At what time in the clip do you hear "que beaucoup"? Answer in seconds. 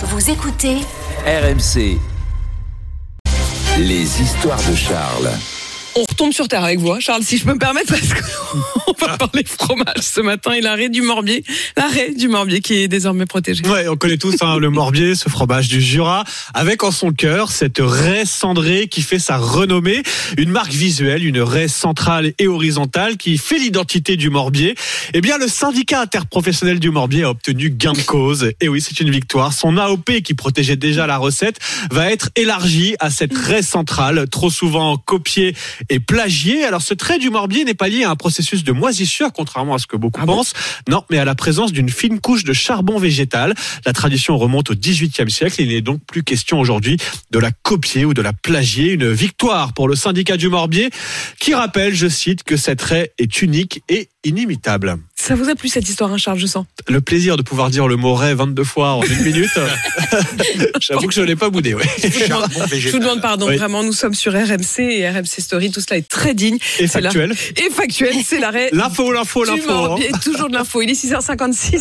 39.86-40.20